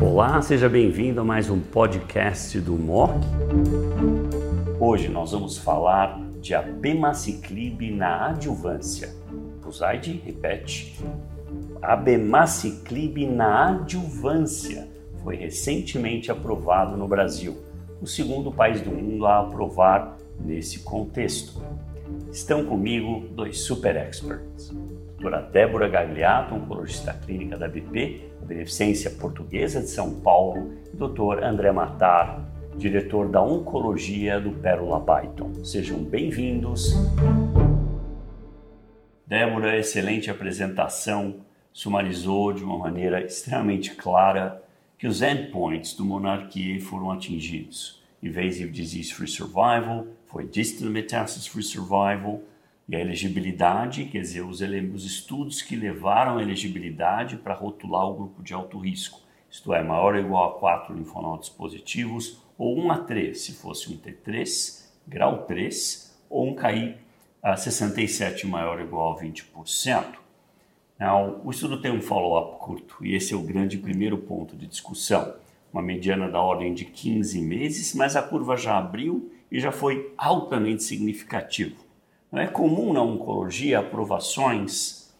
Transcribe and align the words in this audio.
Olá, 0.00 0.40
seja 0.42 0.68
bem-vindo 0.68 1.20
a 1.20 1.24
mais 1.24 1.50
um 1.50 1.58
podcast 1.58 2.60
do 2.60 2.74
MOC. 2.74 3.12
Hoje 4.78 5.08
nós 5.08 5.32
vamos 5.32 5.58
falar 5.58 6.20
de 6.40 6.54
abemaciclib 6.54 7.90
na 7.90 8.28
adjuvância. 8.28 9.14
Pusaide, 9.60 10.22
repete. 10.24 10.98
Abemaciclib 11.80 13.26
na 13.26 13.70
adjuvância 13.70 14.88
foi 15.22 15.36
recentemente 15.36 16.30
aprovado 16.30 16.96
no 16.96 17.08
Brasil, 17.08 17.56
o 18.00 18.06
segundo 18.06 18.52
país 18.52 18.80
do 18.80 18.90
mundo 18.90 19.26
a 19.26 19.40
aprovar 19.40 20.18
nesse 20.38 20.80
contexto. 20.80 21.62
Estão 22.32 22.64
comigo 22.64 23.28
dois 23.32 23.60
super 23.60 23.94
experts. 23.94 24.70
Doutora 24.70 25.42
Débora 25.42 25.86
Gagliato, 25.86 26.54
oncologista 26.54 27.12
clínica 27.12 27.58
da 27.58 27.68
BP, 27.68 28.32
Beneficência 28.40 29.10
Portuguesa 29.10 29.82
de 29.82 29.88
São 29.88 30.18
Paulo, 30.18 30.72
e 30.90 30.96
doutor 30.96 31.44
André 31.44 31.70
Matar, 31.72 32.42
diretor 32.74 33.28
da 33.28 33.42
Oncologia 33.42 34.40
do 34.40 34.50
Pérola 34.50 34.98
Byton. 34.98 35.62
Sejam 35.62 36.02
bem-vindos. 36.02 36.94
Débora, 39.26 39.76
excelente 39.78 40.30
apresentação, 40.30 41.36
sumarizou 41.70 42.54
de 42.54 42.64
uma 42.64 42.78
maneira 42.78 43.22
extremamente 43.22 43.94
clara 43.94 44.62
que 44.96 45.06
os 45.06 45.20
endpoints 45.20 45.94
do 45.94 46.02
Monarquia 46.02 46.80
foram 46.80 47.10
atingidos. 47.10 48.01
Invasive 48.22 48.70
Disease 48.70 49.12
Free 49.12 49.28
Survival, 49.28 50.06
foi 50.26 50.46
Distant 50.46 50.90
Metastasis 50.90 51.46
Free 51.46 51.62
Survival, 51.62 52.42
e 52.88 52.96
a 52.96 53.00
elegibilidade, 53.00 54.04
quer 54.06 54.20
dizer, 54.20 54.42
os, 54.42 54.60
os 54.60 55.04
estudos 55.04 55.62
que 55.62 55.74
levaram 55.74 56.38
a 56.38 56.42
elegibilidade 56.42 57.36
para 57.36 57.54
rotular 57.54 58.06
o 58.06 58.14
grupo 58.14 58.42
de 58.42 58.52
alto 58.52 58.78
risco, 58.78 59.20
isto 59.50 59.72
é, 59.74 59.82
maior 59.82 60.14
ou 60.14 60.20
igual 60.20 60.50
a 60.50 60.58
4 60.58 60.94
linfonodos 60.94 61.48
positivos, 61.48 62.42
ou 62.56 62.78
1 62.78 62.92
a 62.92 62.98
3, 62.98 63.40
se 63.40 63.52
fosse 63.52 63.92
um 63.92 63.96
T3, 63.96 64.84
grau 65.06 65.44
3, 65.44 66.16
ou 66.28 66.48
um 66.48 66.54
KI 66.54 66.96
a 67.42 67.56
67 67.56 68.46
maior 68.46 68.78
ou 68.78 68.84
igual 68.84 69.14
a 69.14 69.20
20%. 69.20 70.22
Now, 70.98 71.40
o 71.44 71.50
estudo 71.50 71.80
tem 71.80 71.90
um 71.90 72.00
follow-up 72.00 72.58
curto, 72.58 73.04
e 73.04 73.14
esse 73.14 73.34
é 73.34 73.36
o 73.36 73.42
grande 73.42 73.76
primeiro 73.76 74.16
ponto 74.18 74.56
de 74.56 74.66
discussão. 74.66 75.34
Uma 75.72 75.82
mediana 75.82 76.28
da 76.28 76.40
ordem 76.40 76.74
de 76.74 76.84
15 76.84 77.40
meses, 77.40 77.94
mas 77.94 78.14
a 78.14 78.22
curva 78.22 78.56
já 78.56 78.76
abriu 78.76 79.32
e 79.50 79.58
já 79.58 79.72
foi 79.72 80.12
altamente 80.18 80.82
significativo. 80.82 81.76
Não 82.30 82.40
é 82.40 82.46
comum 82.46 82.92
na 82.92 83.02
oncologia 83.02 83.78
aprovações 83.78 85.12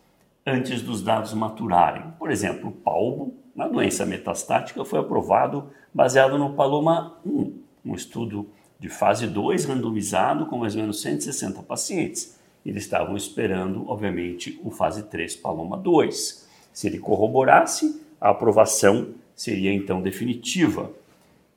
antes 0.47 0.83
dos 0.83 1.03
dados 1.03 1.33
maturarem. 1.35 2.13
Por 2.19 2.31
exemplo, 2.31 2.69
o 2.69 2.73
PALBO, 2.73 3.35
na 3.55 3.69
doença 3.69 4.05
metastática, 4.05 4.85
foi 4.85 4.99
aprovado 4.99 5.71
baseado 5.93 6.39
no 6.39 6.55
PALOMA 6.55 7.17
1, 7.25 7.53
um 7.85 7.95
estudo 7.95 8.49
de 8.79 8.89
fase 8.89 9.27
2 9.27 9.67
randomizado 9.67 10.47
com 10.47 10.59
mais 10.59 10.75
ou 10.75 10.81
menos 10.81 11.01
160 11.01 11.63
pacientes. 11.63 12.39
Eles 12.65 12.85
estavam 12.85 13.17
esperando, 13.17 13.89
obviamente, 13.89 14.61
o 14.65 14.71
fase 14.71 15.05
3 15.05 15.37
PALOMA 15.37 15.77
2. 15.77 16.49
Se 16.73 16.87
ele 16.87 16.99
corroborasse, 16.99 18.03
a 18.21 18.31
aprovação 18.31 19.15
seria 19.35 19.73
então 19.73 20.01
definitiva. 20.03 20.91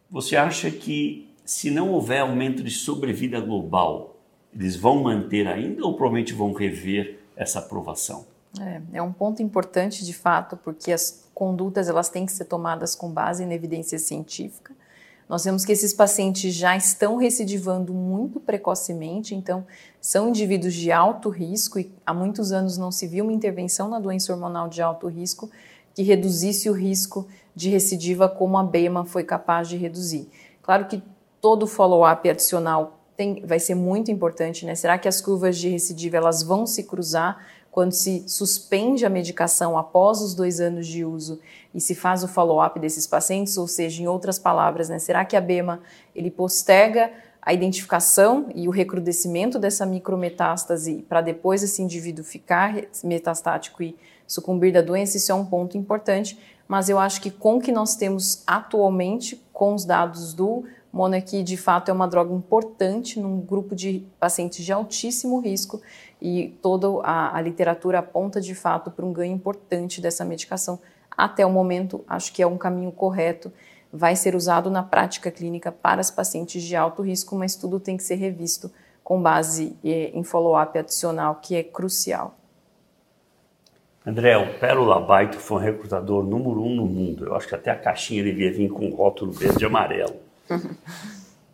Você 0.10 0.36
acha 0.36 0.70
que 0.72 1.28
se 1.44 1.70
não 1.70 1.92
houver 1.92 2.22
aumento 2.22 2.64
de 2.64 2.72
sobrevida 2.72 3.40
global, 3.40 4.16
eles 4.54 4.76
vão 4.76 5.04
manter 5.04 5.48
ainda 5.48 5.86
ou 5.86 5.94
provavelmente 5.94 6.34
vão 6.34 6.54
rever 6.54 7.20
essa 7.36 7.60
aprovação? 7.60 8.26
É, 8.60 8.82
é, 8.94 9.02
um 9.02 9.12
ponto 9.12 9.44
importante 9.44 10.06
de 10.06 10.14
fato, 10.14 10.56
porque 10.58 10.92
as 10.92 11.26
condutas 11.34 11.90
elas 11.90 12.10
têm 12.10 12.26
que 12.26 12.32
ser 12.32 12.46
tomadas 12.46 12.96
com 12.96 13.12
base 13.12 13.44
em 13.44 13.52
evidência 13.52 14.00
científica. 14.00 14.74
Nós 15.28 15.44
vemos 15.44 15.66
que 15.66 15.72
esses 15.72 15.94
pacientes 15.94 16.54
já 16.54 16.78
estão 16.78 17.18
recidivando 17.18 17.94
muito 17.94 18.40
precocemente, 18.40 19.34
então 19.34 19.66
são 20.00 20.30
indivíduos 20.30 20.74
de 20.74 20.92
alto 20.92 21.30
risco 21.30 21.80
e 21.80 21.92
há 22.06 22.14
muitos 22.14 22.52
anos 22.52 22.78
não 22.78 22.92
se 22.92 23.08
viu 23.08 23.26
uma 23.26 23.34
intervenção 23.34 23.90
na 23.90 24.00
doença 24.00 24.32
hormonal 24.32 24.70
de 24.70 24.82
alto 24.82 25.08
risco 25.08 25.50
que 25.96 26.04
reduzisse 26.04 26.70
o 26.70 26.74
risco 26.74 27.28
de 27.56 27.70
recidiva 27.70 28.28
como 28.28 28.58
a 28.58 28.64
BEMA 28.64 29.06
foi 29.06 29.24
capaz 29.24 29.70
de 29.70 29.78
reduzir. 29.78 30.30
Claro 30.62 30.86
que 30.86 31.02
todo 31.40 31.68
follow-up 31.68 32.30
adicional 32.30 33.00
tem, 33.16 33.46
vai 33.46 33.60
ser 33.60 33.76
muito 33.76 34.12
importante, 34.12 34.66
né? 34.66 34.76
Será 34.76 34.98
que 34.98 35.08
as 35.08 35.22
curvas 35.22 35.58
de 35.58 35.70
recidiva 35.70 36.18
elas 36.18 36.44
vão 36.44 36.66
se 36.66 36.84
cruzar 36.84 37.46
quando 37.72 37.92
se 37.92 38.24
suspende 38.28 39.06
a 39.06 39.10
medicação 39.10 39.78
após 39.78 40.22
os 40.22 40.34
dois 40.34 40.60
anos 40.60 40.88
de 40.88 41.06
uso 41.06 41.40
e 41.74 41.80
se 41.80 41.94
faz 41.94 42.24
o 42.24 42.28
follow-up 42.28 42.80
desses 42.80 43.06
pacientes? 43.06 43.58
Ou 43.58 43.68
seja, 43.68 44.02
em 44.02 44.08
outras 44.08 44.40
palavras, 44.40 44.90
né? 44.90 45.00
Será 45.00 45.24
que 45.24 45.36
a 45.36 45.42
BEMA 45.42 45.82
ele 46.14 46.32
posterga 46.32 47.12
a 47.42 47.54
identificação 47.54 48.50
e 48.56 48.68
o 48.68 48.72
recrudescimento 48.72 49.60
dessa 49.60 49.86
micrometástase 49.86 51.06
para 51.08 51.22
depois 51.22 51.62
esse 51.62 51.82
indivíduo 51.82 52.26
ficar 52.26 52.76
metastático 53.04 53.84
e 53.84 53.96
sucumbir 54.26 54.74
da 54.74 54.82
doença? 54.82 55.18
Isso 55.18 55.32
é 55.32 55.36
um 55.36 55.46
ponto 55.46 55.78
importante, 55.78 56.40
mas 56.68 56.90
eu 56.90 56.98
acho 56.98 57.22
que 57.22 57.30
com 57.30 57.58
o 57.58 57.62
que 57.62 57.72
nós 57.72 57.96
temos 57.96 58.44
atualmente, 58.46 59.42
com 59.54 59.74
os 59.74 59.86
dados 59.86 60.34
do 60.34 60.64
Monarch, 60.92 61.44
de 61.44 61.58
fato, 61.58 61.90
é 61.90 61.94
uma 61.94 62.08
droga 62.08 62.34
importante 62.34 63.20
num 63.20 63.42
grupo 63.42 63.76
de 63.76 64.08
pacientes 64.20 64.64
de 64.64 64.72
altíssimo 64.72 65.40
risco 65.40 65.82
e 66.22 66.58
toda 66.62 66.88
a, 67.04 67.36
a 67.38 67.42
literatura 67.42 68.00
aponta, 68.00 68.40
de 68.40 68.56
fato, 68.56 68.90
para 68.90 69.06
um 69.06 69.12
ganho 69.12 69.34
importante 69.34 70.00
dessa 70.00 70.24
medicação. 70.24 70.80
Até 71.12 71.46
o 71.46 71.50
momento, 71.50 72.04
acho 72.08 72.32
que 72.32 72.42
é 72.42 72.48
um 72.48 72.58
caminho 72.58 72.92
correto. 72.92 73.52
Vai 73.92 74.16
ser 74.16 74.36
usado 74.36 74.70
na 74.70 74.84
prática 74.84 75.30
clínica 75.30 75.70
para 75.72 76.00
os 76.02 76.10
pacientes 76.10 76.64
de 76.64 76.76
alto 76.76 77.02
risco, 77.02 77.36
mas 77.36 77.56
tudo 77.56 77.80
tem 77.80 77.98
que 77.98 78.04
ser 78.04 78.16
revisto 78.16 78.72
com 79.04 79.22
base 79.22 79.78
eh, 79.84 80.12
em 80.14 80.24
follow-up 80.24 80.78
adicional, 80.78 81.36
que 81.36 81.56
é 81.56 81.64
crucial. 81.64 82.36
André, 84.06 84.38
o 84.38 84.60
Pérola 84.60 85.00
Baito 85.00 85.38
foi 85.40 85.58
um 85.58 85.62
recrutador 85.62 86.24
número 86.24 86.62
um 86.62 86.76
no 86.76 86.86
mundo. 86.86 87.26
Eu 87.26 87.36
acho 87.36 87.48
que 87.48 87.56
até 87.56 87.72
a 87.72 87.76
caixinha 87.76 88.24
devia 88.24 88.54
vir 88.54 88.70
com 88.70 88.88
rótulo 88.90 89.32
verde 89.32 89.64
e 89.64 89.66
amarelo. 89.66 90.16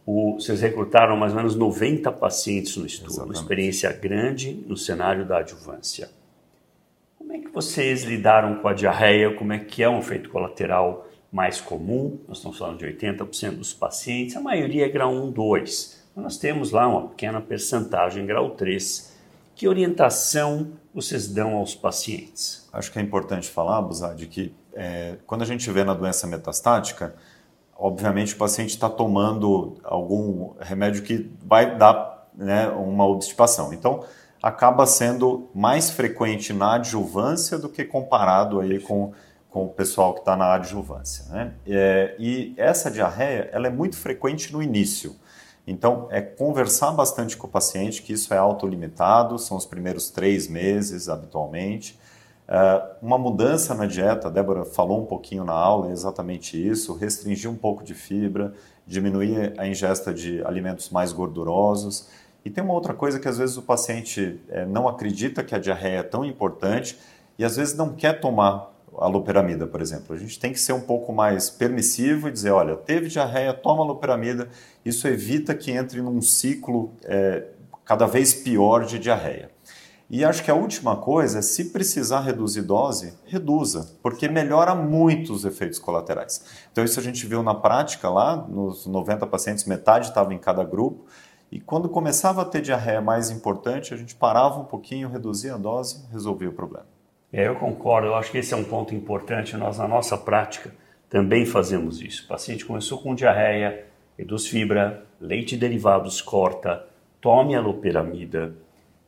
O, 0.06 0.34
vocês 0.34 0.60
recrutaram 0.60 1.16
mais 1.16 1.32
ou 1.32 1.38
menos 1.38 1.56
90 1.56 2.12
pacientes 2.12 2.76
no 2.76 2.86
estudo, 2.86 3.12
Exatamente. 3.12 3.38
uma 3.38 3.42
experiência 3.42 3.94
grande 3.94 4.52
no 4.68 4.76
cenário 4.76 5.26
da 5.26 5.38
adjuvância. 5.38 6.10
Como 7.18 7.32
é 7.32 7.38
que 7.38 7.48
vocês 7.50 8.04
lidaram 8.04 8.56
com 8.56 8.68
a 8.68 8.74
diarreia? 8.74 9.34
Como 9.34 9.54
é 9.54 9.60
que 9.60 9.82
é 9.82 9.88
um 9.88 10.00
efeito 10.00 10.30
colateral 10.30 11.08
mais 11.32 11.62
comum? 11.62 12.20
Nós 12.28 12.38
estamos 12.38 12.58
falando 12.58 12.80
de 12.80 12.86
80% 12.86 13.58
dos 13.58 13.74
pacientes, 13.74 14.36
a 14.36 14.42
maioria 14.42 14.88
é 14.88 14.90
grau 14.90 15.14
1, 15.14 15.32
2. 15.32 16.04
Mas 16.16 16.24
nós 16.24 16.38
temos 16.38 16.72
lá 16.72 16.88
uma 16.88 17.08
pequena 17.08 17.40
percentagem 17.40 18.26
grau 18.26 18.50
3. 18.50 19.11
Que 19.62 19.68
orientação 19.68 20.72
vocês 20.92 21.28
dão 21.28 21.56
aos 21.56 21.76
pacientes? 21.76 22.68
Acho 22.74 22.92
que 22.92 22.98
é 22.98 23.02
importante 23.04 23.48
falar, 23.48 23.80
Buzad, 23.84 24.26
que 24.26 24.52
é, 24.74 25.18
quando 25.28 25.44
a 25.44 25.46
gente 25.46 25.70
vê 25.70 25.84
na 25.84 25.94
doença 25.94 26.26
metastática, 26.26 27.14
obviamente 27.78 28.34
o 28.34 28.38
paciente 28.38 28.72
está 28.72 28.90
tomando 28.90 29.78
algum 29.84 30.56
remédio 30.60 31.04
que 31.04 31.30
vai 31.46 31.78
dar 31.78 32.28
né, 32.34 32.70
uma 32.70 33.06
obstipação. 33.06 33.72
Então, 33.72 34.04
acaba 34.42 34.88
sendo 34.88 35.48
mais 35.54 35.92
frequente 35.92 36.52
na 36.54 36.78
adjuvância 36.78 37.60
do 37.60 37.70
que 37.70 37.86
comparado 37.86 38.62
aí 38.62 38.80
com, 38.80 39.14
com 39.48 39.66
o 39.66 39.70
pessoal 39.70 40.16
que 40.16 40.22
está 40.22 40.36
na 40.36 40.56
adjuvância. 40.56 41.26
Né? 41.30 41.54
É, 41.68 42.16
e 42.18 42.56
essa 42.58 42.90
diarreia 42.90 43.48
ela 43.54 43.68
é 43.68 43.70
muito 43.70 43.96
frequente 43.96 44.52
no 44.52 44.64
início. 44.64 45.16
Então, 45.66 46.08
é 46.10 46.22
conversar 46.22 46.92
bastante 46.92 47.38
com 47.38 47.48
o 47.48 47.50
paciente, 47.50 48.02
que 48.02 48.14
isso 48.14 48.34
é 48.34 48.38
autolimitado, 48.38 49.38
são 49.38 49.56
os 49.56 49.66
primeiros 49.66 50.10
três 50.10 50.48
meses 50.48 51.08
habitualmente. 51.08 52.00
Uh, 52.48 52.96
uma 53.02 53.18
mudança 53.18 53.74
na 53.74 53.86
dieta, 53.86 54.28
a 54.28 54.32
Débora 54.32 54.66
falou 54.66 55.02
um 55.02 55.06
pouquinho 55.06 55.46
na 55.46 55.54
aula, 55.54 55.90
é 55.90 55.92
exatamente 55.92 56.58
isso: 56.58 56.94
restringir 56.94 57.50
um 57.50 57.56
pouco 57.56 57.84
de 57.84 57.94
fibra, 57.94 58.54
diminuir 58.86 59.54
a 59.58 59.68
ingesta 59.68 60.14
de 60.14 60.44
alimentos 60.44 60.90
mais 60.90 61.14
gordurosos. 61.14 62.10
E 62.44 62.50
tem 62.50 62.64
uma 62.64 62.74
outra 62.74 62.94
coisa 62.94 63.20
que 63.20 63.28
às 63.28 63.38
vezes 63.38 63.56
o 63.56 63.62
paciente 63.62 64.42
é, 64.50 64.66
não 64.66 64.88
acredita 64.88 65.44
que 65.44 65.54
a 65.54 65.60
diarreia 65.60 66.00
é 66.00 66.04
tão 66.04 66.26
importante 66.26 66.98
e 67.38 67.46
às 67.46 67.56
vezes 67.56 67.76
não 67.76 67.94
quer 67.94 68.20
tomar 68.20 68.71
a 68.98 69.08
loperamida, 69.08 69.68
por 69.68 69.82
exemplo. 69.82 70.16
A 70.16 70.20
gente 70.20 70.40
tem 70.40 70.52
que 70.52 70.60
ser 70.60 70.74
um 70.74 70.82
pouco 70.82 71.14
mais 71.14 71.50
permissivo 71.50 72.28
e 72.28 72.32
dizer: 72.32 72.52
olha, 72.52 72.76
teve 72.76 73.08
diarreia, 73.08 73.54
toma 73.54 73.84
loperamida. 73.84 74.50
Isso 74.84 75.08
evita 75.08 75.54
que 75.56 75.72
entre 75.72 76.02
num 76.02 76.22
ciclo 76.22 76.92
é, 77.04 77.46
cada 77.86 78.06
vez 78.06 78.34
pior 78.34 78.86
de 78.86 79.00
diarreia. 79.00 79.52
E 80.14 80.26
acho 80.26 80.44
que 80.44 80.52
a 80.52 80.56
última 80.56 80.98
coisa 80.98 81.40
é, 81.40 81.42
se 81.42 81.70
precisar 81.70 82.20
reduzir 82.20 82.64
dose, 82.64 83.14
reduza, 83.26 83.96
porque 84.04 84.28
melhora 84.28 84.76
muito 84.76 85.32
os 85.32 85.46
efeitos 85.46 85.80
colaterais. 85.80 86.44
Então, 86.70 86.84
isso 86.84 87.00
a 87.00 87.04
gente 87.04 87.26
viu 87.26 87.42
na 87.42 87.56
prática 87.56 88.10
lá, 88.10 88.36
nos 88.36 88.86
90 88.86 89.26
pacientes, 89.28 89.64
metade 89.64 90.10
estava 90.10 90.34
em 90.34 90.38
cada 90.38 90.66
grupo. 90.66 91.06
E 91.50 91.62
quando 91.62 91.88
começava 91.88 92.42
a 92.42 92.46
ter 92.46 92.62
diarreia 92.62 93.00
mais 93.00 93.30
importante, 93.30 93.94
a 93.94 93.98
gente 93.98 94.14
parava 94.14 94.60
um 94.60 94.66
pouquinho, 94.66 95.08
reduzia 95.08 95.56
a 95.56 95.58
dose, 95.58 96.06
resolvia 96.12 96.50
o 96.50 96.54
problema. 96.54 96.86
É, 97.34 97.48
eu 97.48 97.56
concordo, 97.56 98.08
eu 98.08 98.16
acho 98.16 98.32
que 98.32 98.38
esse 98.38 98.54
é 98.54 98.58
um 98.58 98.64
ponto 98.64 98.94
importante. 98.94 99.56
Nós, 99.56 99.78
na 99.78 99.88
nossa 99.88 100.18
prática, 100.18 100.74
também 101.10 101.46
fazemos 101.46 102.02
isso. 102.02 102.26
O 102.26 102.28
paciente 102.28 102.66
começou 102.66 102.98
com 102.98 103.16
diarreia, 103.16 103.86
reduz 104.18 104.48
fibra, 104.48 105.06
leite 105.20 105.56
e 105.56 105.58
derivados 105.58 106.22
corta, 106.22 106.86
tome 107.22 107.56
a 107.56 107.62
loperamida 107.62 108.54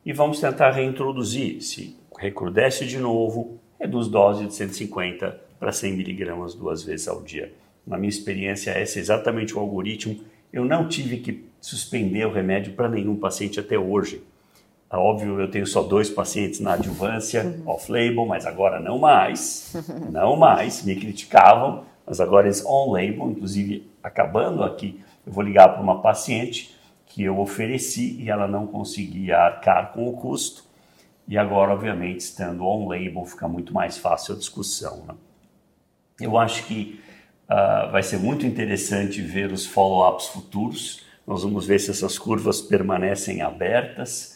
e 0.04 0.12
vamos 0.12 0.40
tentar 0.40 0.70
reintroduzir. 0.70 1.62
Se 1.62 1.96
recrudesce 2.18 2.86
de 2.86 2.98
novo, 2.98 3.58
reduz 3.78 4.08
dose 4.08 4.46
de 4.46 4.54
150 4.54 5.40
para 5.58 5.72
100 5.72 5.96
miligramas 5.96 6.54
duas 6.54 6.82
vezes 6.82 7.08
ao 7.08 7.22
dia. 7.22 7.52
Na 7.86 7.98
minha 7.98 8.08
experiência, 8.08 8.78
esse 8.80 8.98
é 8.98 9.02
exatamente 9.02 9.54
o 9.54 9.60
algoritmo. 9.60 10.20
Eu 10.52 10.64
não 10.64 10.88
tive 10.88 11.18
que 11.18 11.44
suspender 11.60 12.26
o 12.26 12.32
remédio 12.32 12.72
para 12.72 12.88
nenhum 12.88 13.16
paciente 13.16 13.60
até 13.60 13.78
hoje. 13.78 14.22
É 14.94 14.96
óbvio, 14.96 15.40
eu 15.40 15.50
tenho 15.50 15.66
só 15.66 15.82
dois 15.82 16.08
pacientes 16.08 16.60
na 16.60 16.74
adjuvância, 16.74 17.44
uhum. 17.44 17.62
off-label, 17.66 18.24
mas 18.26 18.46
agora 18.46 18.78
não 18.78 18.96
mais. 18.96 19.74
Não 20.08 20.36
mais. 20.36 20.84
Me 20.84 20.94
criticavam, 20.94 21.82
mas 22.06 22.20
agora 22.20 22.48
é 22.48 22.52
on-label. 22.64 23.32
Inclusive, 23.32 23.90
acabando 24.00 24.62
aqui, 24.62 25.00
eu 25.26 25.32
vou 25.32 25.42
ligar 25.42 25.70
para 25.70 25.82
uma 25.82 26.00
paciente 26.00 26.76
que 27.06 27.24
eu 27.24 27.40
ofereci 27.40 28.20
e 28.20 28.30
ela 28.30 28.46
não 28.46 28.68
conseguia 28.68 29.36
arcar 29.36 29.92
com 29.92 30.08
o 30.08 30.12
custo. 30.12 30.62
E 31.26 31.36
agora, 31.36 31.72
obviamente, 31.72 32.20
estando 32.20 32.64
on-label, 32.64 33.24
fica 33.24 33.48
muito 33.48 33.74
mais 33.74 33.98
fácil 33.98 34.36
a 34.36 34.38
discussão. 34.38 35.02
Né? 35.08 35.14
Eu 36.20 36.38
acho 36.38 36.66
que 36.66 37.00
uh, 37.50 37.90
vai 37.90 38.04
ser 38.04 38.18
muito 38.18 38.46
interessante 38.46 39.20
ver 39.20 39.50
os 39.50 39.66
follow-ups 39.66 40.28
futuros. 40.28 41.02
Nós 41.26 41.42
vamos 41.42 41.66
ver 41.66 41.80
se 41.80 41.90
essas 41.90 42.16
curvas 42.16 42.60
permanecem 42.60 43.42
abertas. 43.42 44.33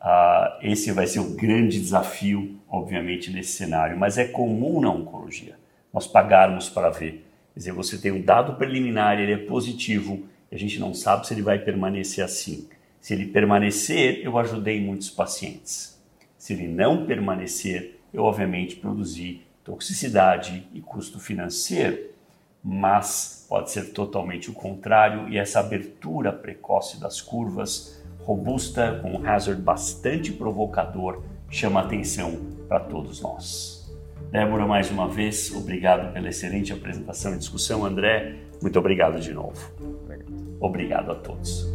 Uh, 0.00 0.58
esse 0.62 0.90
vai 0.92 1.06
ser 1.06 1.20
o 1.20 1.34
grande 1.34 1.78
desafio, 1.78 2.58
obviamente, 2.68 3.30
nesse 3.30 3.52
cenário. 3.52 3.98
Mas 3.98 4.16
é 4.16 4.24
comum 4.24 4.80
na 4.80 4.90
oncologia 4.90 5.60
nós 5.92 6.06
pagarmos 6.06 6.68
para 6.68 6.90
ver. 6.90 7.24
Quer 7.52 7.58
dizer, 7.58 7.72
você 7.72 7.98
tem 7.98 8.12
um 8.12 8.22
dado 8.22 8.54
preliminar, 8.54 9.18
ele 9.18 9.32
é 9.32 9.36
positivo, 9.36 10.24
e 10.50 10.54
a 10.54 10.58
gente 10.58 10.78
não 10.78 10.94
sabe 10.94 11.26
se 11.26 11.34
ele 11.34 11.42
vai 11.42 11.58
permanecer 11.58 12.24
assim. 12.24 12.68
Se 13.00 13.12
ele 13.12 13.26
permanecer, 13.26 14.20
eu 14.22 14.38
ajudei 14.38 14.80
muitos 14.80 15.10
pacientes. 15.10 15.98
Se 16.38 16.52
ele 16.52 16.68
não 16.68 17.06
permanecer, 17.06 17.98
eu 18.12 18.22
obviamente 18.22 18.76
produzi 18.76 19.42
toxicidade 19.64 20.66
e 20.72 20.80
custo 20.80 21.18
financeiro, 21.18 21.98
mas 22.62 23.46
pode 23.48 23.70
ser 23.70 23.92
totalmente 23.92 24.50
o 24.50 24.54
contrário 24.54 25.28
e 25.28 25.38
essa 25.38 25.60
abertura 25.60 26.32
precoce 26.32 27.00
das 27.00 27.20
curvas, 27.20 28.02
robusta, 28.22 28.98
com 29.02 29.12
um 29.12 29.28
hazard 29.28 29.60
bastante 29.60 30.32
provocador, 30.32 31.22
chama 31.48 31.80
atenção 31.80 32.38
para 32.68 32.80
todos 32.80 33.20
nós. 33.20 33.80
Débora, 34.30 34.66
mais 34.66 34.90
uma 34.90 35.08
vez, 35.08 35.52
obrigado 35.52 36.12
pela 36.12 36.28
excelente 36.28 36.72
apresentação 36.72 37.34
e 37.34 37.38
discussão. 37.38 37.84
André, 37.84 38.36
muito 38.62 38.78
obrigado 38.78 39.18
de 39.18 39.32
novo. 39.32 39.58
Obrigado, 39.80 40.56
obrigado 40.60 41.10
a 41.10 41.14
todos. 41.16 41.66